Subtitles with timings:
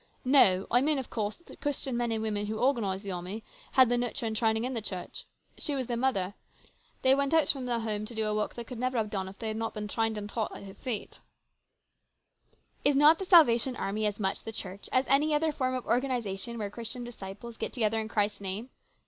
[0.25, 3.43] "No; I mean, of course, that the Christian men and women who organised the army
[3.73, 5.25] had their nurture and training in the Church.
[5.59, 6.33] She was their mother.
[7.03, 9.27] They went out from her home to do a work they never could have clone
[9.27, 11.19] if they had not been trained and taught at her feet.""
[12.83, 16.57] Is not the Salvation Army as much the Church as any other form of organisation
[16.57, 18.71] where Christian disciples get together in Christ's name